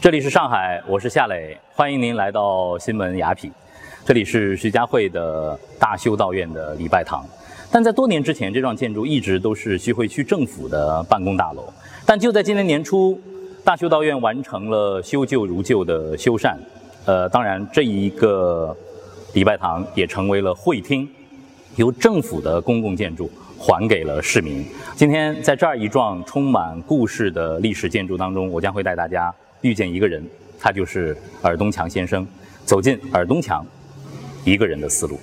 [0.00, 3.50] 这里是上海，我是夏磊，欢迎您来到新门雅痞。
[4.02, 7.22] 这里是徐家汇的大修道院的礼拜堂，
[7.70, 11.70] 但在多年之前，这幢建筑一直都是徐汇区政府的办公大楼。
[12.06, 13.20] 但就在今年年初，
[13.62, 16.56] 大修道院完成了修旧如旧的修缮，
[17.04, 18.74] 呃，当然这一个
[19.34, 21.06] 礼拜堂也成为了会厅，
[21.76, 24.64] 由政府的公共建筑还给了市民。
[24.96, 29.30] 今天在这儿一幢充满故事的历史建筑当中，我将会带大家
[29.62, 30.24] 遇见一个人，
[30.58, 32.26] 他就是尔东强先生。
[32.62, 33.66] 走进尔东强
[34.44, 35.18] 一个人的思路。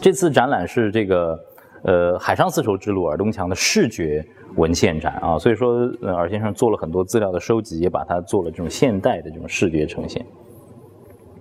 [0.00, 1.36] 这次展览是这个
[1.82, 10.24] 呃海上丝绸之路尔东强的视觉文献展啊，所以说呃尔先生做了很多资料的收集，也把它做了这种现代的这种视觉呈现。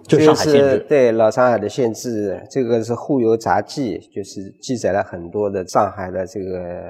[0.08, 6.82] 这是对老上海的限制，这个是《沪游杂记》，就是记载了很多的上海的这个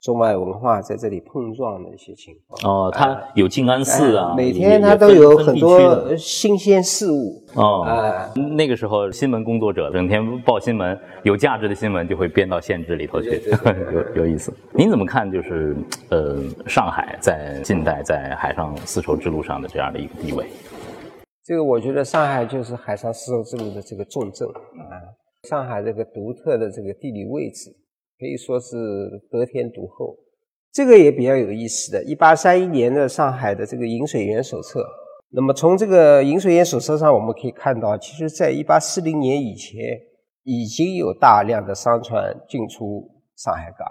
[0.00, 2.86] 中外文化在这里碰撞的一些情况。
[2.86, 7.42] 哦，它有静安寺啊，哎每天它都有很多新鲜事物。
[7.54, 13.42] 哦，啊那个时候新闻工作者整天报新闻，有价值的新闻就会编到县志里头去，
[14.14, 14.52] 有有意思。
[14.72, 15.28] 您怎么看？
[15.30, 15.76] 就是
[16.08, 20.46] 呃，上海在近代在海上丝绸之路上的这样的一个地位？
[21.44, 25.00] 这个我觉得上海就是海上丝绸之路的这个重镇啊，
[25.48, 27.70] 上海这个独特的这个地理位置
[28.18, 28.76] 可以说是
[29.30, 30.16] 得天独厚。
[30.72, 34.86] 这个也比较有意思的，一八三一年的上海的这个饮水员手册。
[35.32, 39.98] 那么从这个饮水员手册上，我们可以看到，其实在一八四零年以前，
[40.44, 43.86] 已经有大量的商船进出上海港。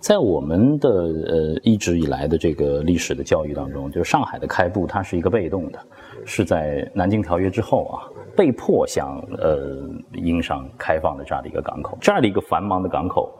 [0.00, 5.78] 在我们的呃一直以来的这个历史的教育当中，就是上海的开埠，它是一个被动的，
[6.24, 13.32] 是在南京条约之后啊，被迫向呃英商开放的这样的一个港口，这样的一个繁忙的港口，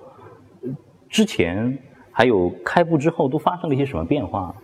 [0.62, 0.68] 呃
[1.08, 1.78] 之前
[2.10, 4.54] 还有开埠之后都发生了一些什么变化？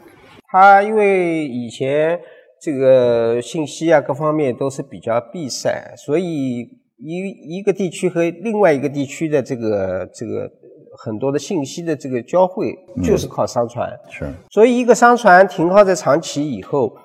[0.49, 2.19] 它因为以前
[2.61, 6.61] 这个信息啊各方面都是比较闭塞，所以
[6.99, 10.51] 一一个地区和另外一个地区的这个这个
[10.97, 13.91] 很多的信息的这个交汇就是靠商船。
[14.11, 16.97] 是所以一个商船停靠在长崎以后，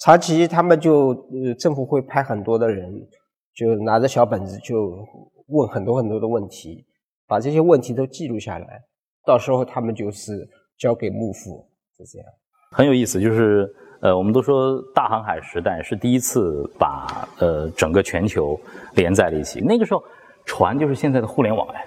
[0.00, 2.90] 长崎他们就呃政府会派很多的人，
[3.54, 4.96] 就拿着小本子就
[5.48, 6.84] 问很多很多的问题，
[7.26, 8.80] 把这些问题都记录下来，
[9.26, 10.48] 到时候他们就是
[10.78, 11.66] 交给幕府，
[11.98, 12.28] 就这样。
[12.70, 13.70] 很有意思，就是
[14.00, 18.58] 呃，我们都说大航海时代是第一次把呃整个全球
[18.94, 20.02] 连在了一起，那个时候
[20.46, 21.86] 船就是现在的互联网哎，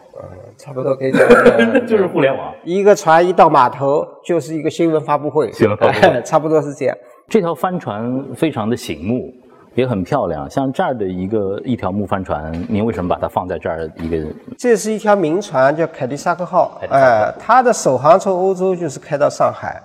[0.58, 1.28] 差不多可以讲
[1.86, 2.54] 就是互联网。
[2.64, 6.98] 一个船一到码头就是一个新闻发布会，新闻发布会 差不多是这样。
[7.28, 9.34] 这条帆船非常的醒目，
[9.74, 10.50] 也很漂亮。
[10.50, 14.28] 像这儿的一个一条木帆船，您为什么把它放在这儿一个？
[14.58, 16.80] 这是一条名船，叫凯迪萨克号。
[16.90, 19.82] 哎、它的首航从欧洲就是开到上海。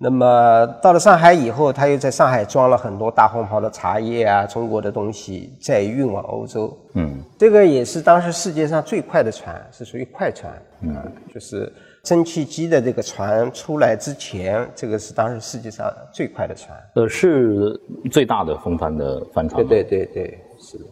[0.00, 6.78] 那么到了上海以后，他又在上海装了很多大红袍的茶叶啊，中国的东西，再运往欧洲。
[6.94, 10.52] 嗯，这个也是当时世界上最快的船，是属于快船。
[10.82, 10.94] 嗯、
[11.34, 11.72] 就是
[12.04, 16.78] 蒸汽机的这个船出来之前，这个是当时世界上最快的船。
[16.94, 17.76] 呃，是
[18.08, 19.66] 最大的风帆的帆船。
[19.66, 20.84] 对对对对，是的。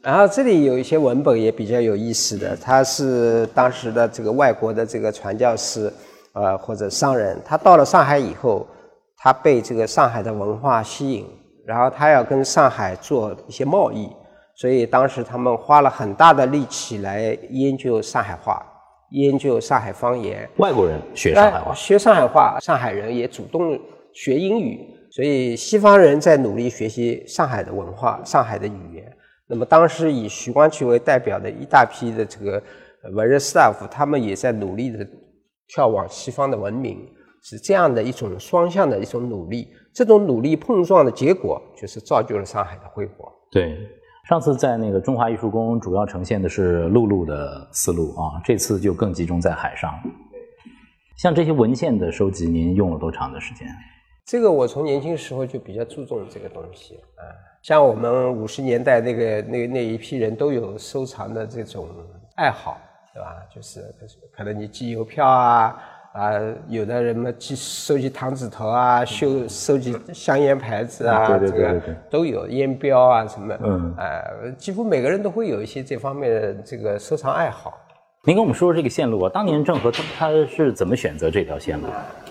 [0.00, 5.92] 然后这里有一些文本也比较有意思的，他是当时的这个外国的这个传教士，
[6.38, 8.64] 呃或者商人，他到了上海以后，
[9.16, 11.26] 他被这个上海的文化吸引，
[11.66, 14.08] 然后他要跟上海做一些贸易，
[14.54, 18.64] 所以当时他们花了很大的力气来研究上海话，
[19.10, 23.76] 研究上海方言，外国人学上海话哎，学上海话，上海人也主动
[24.14, 24.78] 学英语，
[25.10, 29.04] 所以西方人在努力学习上海的文化、上海的语言。
[29.50, 32.62] 那么当时以徐光启为代表的一大批的这个
[33.02, 35.06] 呃文人士大夫，他们也在努力的
[35.68, 37.06] 眺望西方的文明，
[37.42, 39.68] 是这样的一种双向的一种努力。
[39.92, 43.30] 这种努力碰撞的结果，就是造就了上海的辉煌。
[43.50, 43.76] 对，
[44.28, 49.92] 上次在那个中华艺术宫主要呈现的是陆路的思路啊，这次就更集中在海上。
[51.16, 53.66] 像这些文献的收集，您用了多长的时间？
[54.24, 57.24] 这个我从年轻时候就比较注重这个东西啊，
[57.62, 61.88] 像我们五十年代那个那那一批人都有收藏的这种
[62.36, 62.78] 爱好，
[63.18, 63.36] 对吧？
[63.52, 63.84] 就是
[64.36, 65.76] 可能你寄邮票啊
[66.12, 66.30] 啊，
[66.68, 77.76] 有的人嘛寄收集糖纸头啊，收收集香烟牌子啊，对对这个都有烟标啊什么，嗯呃，几乎每个人都会有一些这方面的这个收藏爱好。
[78.24, 81.88] 您跟我们说说这个线路啊，当年郑和他他是怎么选择这条线路？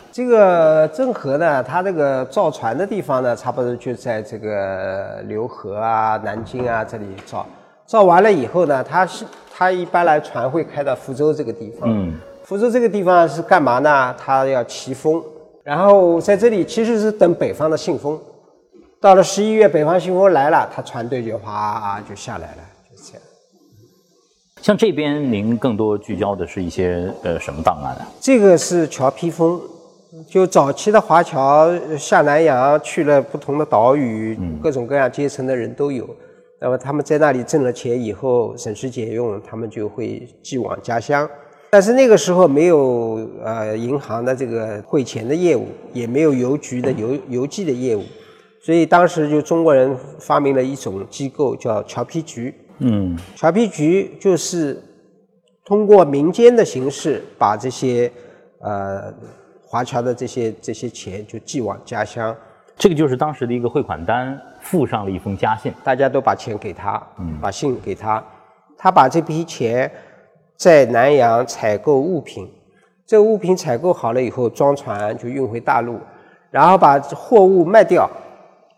[0.10, 7.46] 这个郑和呢，他这个造船的地方呢，差不多就在这个浏河啊、南京啊这里造。
[7.88, 11.90] 造完了以后呢，他是他一般来船会开到福州这个地方。
[11.90, 12.14] 嗯，
[12.44, 14.14] 福州这个地方是干嘛呢？
[14.18, 15.24] 他要祈风，
[15.64, 18.20] 然后在这里其实是等北方的信风。
[19.00, 23.22] 到了十一月，北方信风来了，他船队就哗就下来了，就这样。
[24.62, 28.08] 像这边，您更多聚焦的是一些呃什么档案啊？
[28.20, 29.62] 这个是侨披风，
[30.30, 36.06] 就早期的华侨下南洋去了不同的岛屿，各种各样阶层的人都有。
[36.60, 41.30] 那么他们在那里挣了钱以后，省吃俭用，他们就会寄往家乡。
[41.70, 48.04] 但是那个时候没有呃银行的这个汇钱的业务，也没有邮局的邮邮寄的业务。
[48.60, 52.54] 所以当时就中国人发明了一种机构，叫侨批局。
[52.80, 54.82] 嗯，侨批局就是
[55.64, 58.12] 通过民间的形式，把这些
[58.62, 59.14] 呃
[59.64, 62.36] 华侨的这些这些钱就寄往家乡。
[62.78, 68.24] 这个就是当时的一个汇款单，附上了一封家信，大家都把钱给他，嗯，把信给他，
[68.78, 69.92] 他把这批钱
[70.56, 72.50] 在南洋采购物品，
[73.06, 76.00] 这物品采购好了以后，装船就运回大陆，
[76.52, 78.10] 然后把货物卖掉。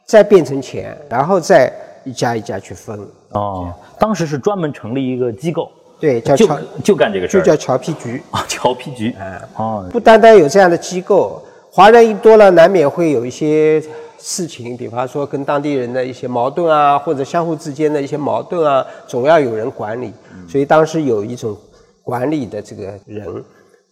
[0.06, 1.72] 再变成钱，然后再
[2.04, 3.00] 一家一家去分。
[3.30, 8.20] 哦，当时是专门成立一个机构，对，叫侨，就干这个事就叫侨批局。
[8.32, 9.16] 啊，侨批局。
[9.20, 11.40] 哎，哦，不单单有这样的机构，
[11.72, 13.80] 华人一多了，难免会有一些
[14.18, 20.12] 事情，比方说跟当地人的一些矛盾啊，或者相互之间的一些矛盾啊，总要有人管理。
[20.48, 21.56] 所以当时有一种
[22.04, 23.44] 管理的这个人，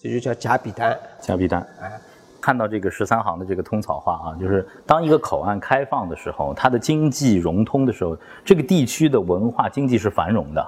[0.02, 0.98] 这就叫贾比丹。
[1.22, 1.62] 贾比丹。
[1.80, 1.92] 哎。
[2.40, 10.66] 看到这个十三行的这个通草话啊，就是当一个口岸开放的时候，它的经济融通的时候，这个地区的文化经济是繁荣的。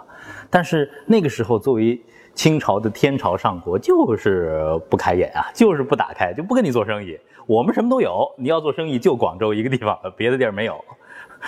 [0.49, 1.97] 但是那个时候，作为
[2.39, 7.19] 清朝的天朝上国，就是不开眼啊， 就是不打开，就不跟你做生意。
[7.45, 10.81] 我们什么都有，你要做生意就广州一个地方，别的地儿没有。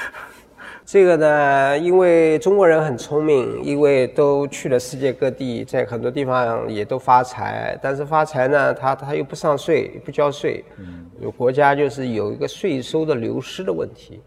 [0.84, 7.80] 这个呢，因为中国人很聪明，因为都去了世界各地，在很多地方也都发财。
[7.82, 14.22] 但是发财呢，他他又不上税，不交税，嗯，国家就是有一个税收的流失的问题。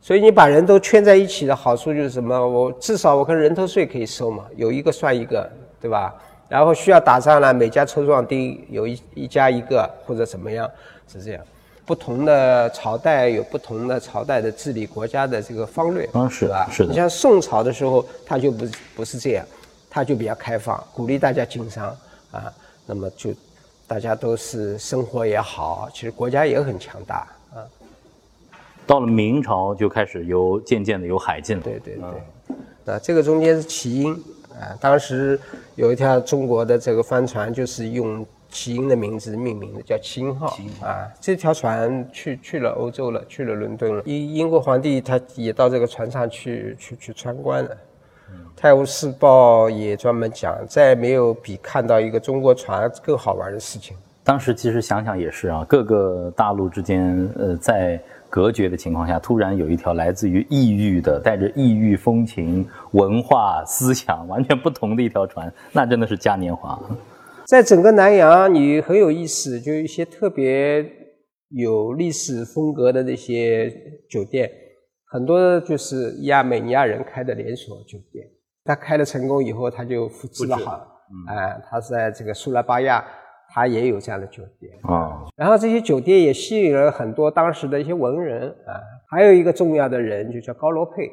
[0.00, 2.38] 所以你把人都圈在一起的好处就是什么？
[2.48, 5.50] 我至少我跟人头税可以收嘛，有一个算一个，
[5.84, 6.14] 对吧？
[6.48, 10.66] 然后需要打仗了，每家抽壮丁，有一一家一个或者怎么样，
[11.06, 11.44] 是这样。
[11.84, 16.66] 不同的朝代有不同的朝代的治理国家的这个方略，方式吧？
[16.72, 16.88] 是的。
[16.88, 18.66] 你像宋朝的时候，他就不
[18.96, 19.44] 不是这样，
[19.90, 21.94] 他就比较开放，鼓励大家经商
[22.30, 22.50] 啊，
[22.86, 23.30] 那么就
[23.86, 27.60] 大家都是生活也好，其实国家也很强大啊。
[28.86, 32.56] 到了明朝就开始有渐渐的有海禁了，对对对，
[32.86, 34.24] 那，这个中间是起因
[34.60, 35.38] 啊，当时
[35.74, 38.26] 有一条中国的这个帆船就是用。
[38.50, 44.00] 齐英的名字命名的叫齐英号啊，这条船去去了欧洲了，去了伦敦了。
[44.06, 47.70] 英英国皇帝他也到这个船上去去去参观了。
[48.54, 53.96] 《泰晤士报》也专门讲，再没有比看到一个中国船更好玩的事情。
[54.22, 58.00] 当时其实想想也是啊，各个大陆之间呃在
[58.34, 66.76] 隔绝的情况下，突然有一条来自于异域的、带着异域风情、文化思想完全不同的一条船，那真的是嘉年华。
[67.46, 70.84] 在整个南洋，你很有意思，就一些特别
[71.50, 73.70] 有历史风格的那些
[74.10, 74.50] 酒店，
[75.12, 78.26] 很多就是亚美尼亚人开的连锁酒店。
[78.64, 80.72] 他开了成功以后，他就复制了好，
[81.28, 83.04] 哎，他在这个苏拉巴亚，
[83.54, 85.24] 他也有这样的酒店啊。
[85.36, 88.82] 然后这些酒店也吸引了很多当时的一些文人啊。
[89.08, 91.08] 还有一个重要的人就叫高罗佩，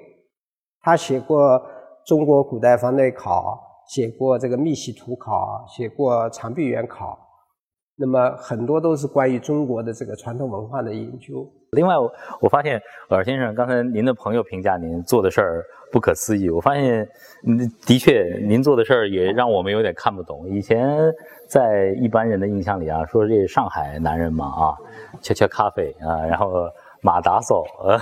[0.81, 1.59] 他写过
[2.05, 3.67] 《中国古代方内考》。
[3.87, 7.19] 写过这个密西图考，写过长臂猿考，
[8.01, 11.47] 那么很多都是关于中国的这个传统文化的研究。
[11.71, 11.95] 另外，
[12.41, 16.49] 我发现尔先生刚才您的朋友评价您做的事儿不可思议。
[16.49, 17.07] 我发现，
[17.85, 20.49] 的确您做的事儿也让我们有点看不懂。
[20.49, 20.97] 以前
[21.47, 24.75] 在一般人的印象里啊，说这上海男人嘛啊，
[25.21, 26.67] 喝喝咖啡啊，然后。
[27.03, 27.99] 马打扫，呃，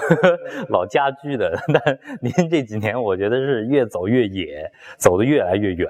[0.67, 1.57] 老家居的。
[1.73, 5.89] 但您这几年，我觉得是越走越野，走得越来越远。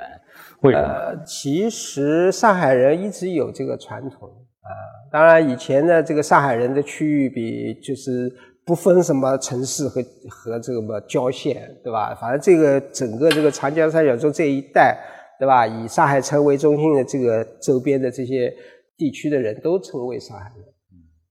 [0.62, 1.24] 为什么？
[1.26, 4.28] 其实上海人一直有这个传统
[4.62, 4.70] 啊。
[5.12, 8.32] 当然，以前的这个上海人的区域比就是
[8.66, 12.14] 不分什么城市和和这个么郊县，对吧？
[12.14, 14.98] 反正这个整个这个长江三角洲这一带，
[15.40, 15.66] 对吧？
[15.66, 18.54] 以上海城为中心的这个周边的这些
[18.98, 20.66] 地区的人都称为上海人。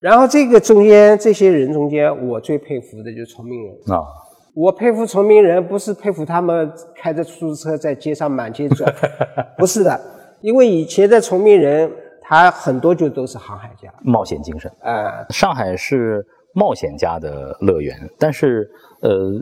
[0.01, 4.03] 然后这个中间这些人中间，我最佩服的就是崇明人啊！
[4.59, 8.93] 我佩服崇明人，不是佩服他们开着出租车在街上满街转，
[9.57, 10.01] 不是的，
[10.41, 11.89] 因为以前的崇明人，
[12.21, 15.25] 他很多就都是航海家，冒险精神啊！
[15.31, 18.69] 上海是冒险家的乐园，但是
[19.01, 19.41] 呃，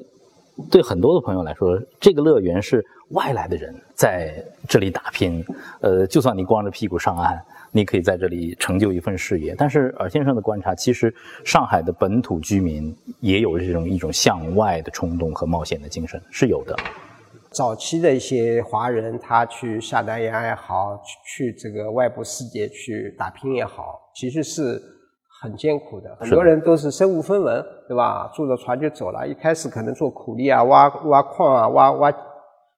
[0.71, 4.35] 对很多的朋友来说，这个乐园是外来的人在
[4.69, 5.43] 这里打拼。
[5.81, 7.43] 呃，就算你光着屁股上岸，
[7.77, 9.55] 你可以在这里成就一份事业。
[9.57, 11.15] 但是尔先生的观察，其实
[11.45, 16.75] 上海的本土居民也有这种一种向外的冲动和冒险的精神，是有的。
[17.51, 24.83] 早期的一些华人，他去下南洋也好，去这个外部世界去打拼也好，其实是
[25.41, 26.17] 很艰苦的。
[26.19, 28.31] 很多人都是身无分文，对吧？
[28.35, 29.27] 坐着船就走了。
[29.29, 32.13] 一开始可能做苦力啊，挖挖矿啊，挖挖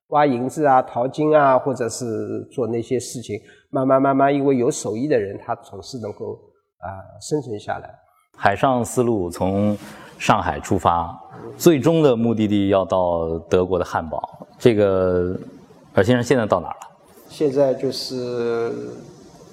[0.08, 3.38] 挖银子啊，淘金啊，或者是做那些事情。
[3.70, 6.32] 慢慢慢慢，因为有手艺的人，他总是能够
[6.78, 6.88] 啊
[7.20, 7.94] 生存下来。
[8.36, 9.76] 海上丝路从
[10.16, 11.14] 上海出发，
[11.56, 14.46] 最终的目的地要到德国的汉堡。
[14.58, 15.38] 这个
[15.94, 16.88] 尔先生现在到哪儿了？
[17.28, 18.72] 现在就是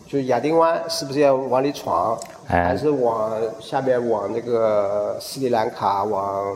[0.08, 2.18] 就亚丁湾，是不是要往里闯？
[2.46, 6.56] 还是往下面往那个斯里兰卡往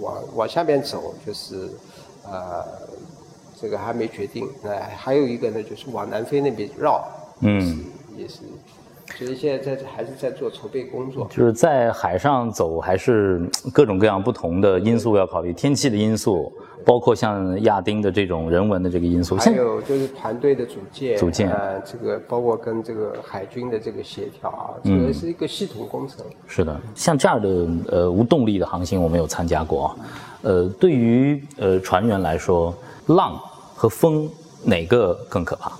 [0.00, 1.14] 往往下面走？
[1.24, 1.70] 就是
[2.24, 2.64] 呃，
[3.60, 4.48] 这个还没决定。
[4.62, 7.04] 那还有一个呢，就是往南非那边绕。
[7.40, 7.84] 嗯，
[8.16, 8.40] 也是。
[9.16, 16.52] 所以现在在还是在做筹备工作，就是在海上走，还是各种各样不同的因素要考虑，天气的因素，
[16.86, 26.24] 包括像亚丁的这种人文的这个因素，还有就是团队的组建，组建啊，这个包括跟这个海军的这个协调啊，这个是一个系统工程。
[26.46, 29.98] 是的，像这样的呃无动力的航行，我们有参加过，
[30.42, 32.72] 呃，对于呃船员来说，
[33.06, 33.36] 浪
[33.74, 34.30] 和风
[34.62, 35.72] 哪个更可怕？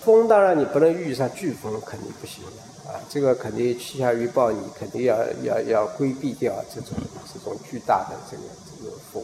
[0.00, 2.42] 风当然你不能遇上飓风，肯定不行
[2.86, 2.96] 啊！
[3.10, 6.96] 这个肯定气象预报你肯定要要要规避掉这种
[7.30, 9.22] 这种巨大的这个这个风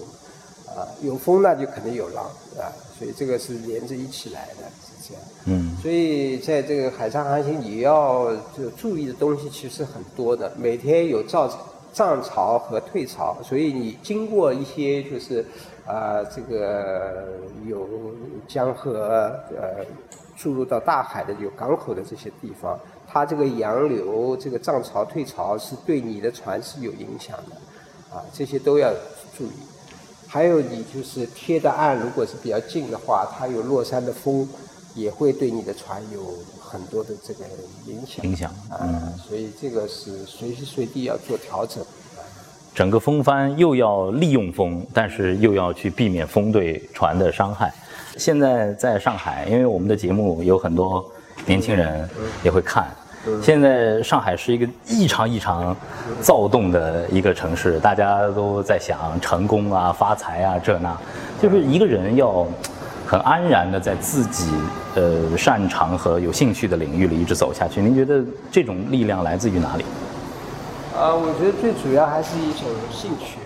[0.77, 0.87] 啊！
[1.03, 2.25] 有风那就肯定有浪
[2.59, 2.71] 啊！
[2.99, 5.23] 所以这个是连着一起来的，是这样。
[5.47, 5.77] 嗯。
[5.83, 10.53] 所以在这个海上航行，你要就注意的东西其实很多的。
[10.57, 11.50] 每天有涨
[11.93, 15.45] 涨潮和退潮，所以你经过一些就是
[15.87, 17.89] 啊这个有
[18.49, 19.85] 江河呃。
[20.37, 28.91] 注入到大海的有港口的这些地方，它这个洋流、这个涨潮、退潮是对你的船是有影响的，啊，这些都要
[29.37, 29.50] 注意。
[30.32, 34.49] 还有你就是贴的岸，如果是比较近的话，它有落山的风，
[34.94, 36.20] 也会对你的船有
[36.60, 37.44] 很多的这个
[37.87, 38.25] 影响。
[38.25, 41.84] 影响啊，所以这个是随时随地要做调整。
[42.72, 47.75] 整个风帆又要利用风，但是又要去避免风对船的伤害。
[48.16, 51.04] 现在在上海，因为我们的节目有很多
[51.44, 52.08] 年轻人
[52.44, 52.87] 也会看。
[53.43, 55.77] 现在上海是一个异常异常
[56.21, 60.97] 躁动的一个城市，大家都在想成功啊、发财啊这那。
[61.41, 62.47] 就是一个人要
[63.07, 64.50] 很安然的在自己
[64.95, 67.83] 呃擅长和有兴趣的领域里一直走下去。
[67.83, 69.85] 您觉得这种力量来自于哪里？
[70.97, 73.39] 呃，我觉得最主要还是一种兴趣。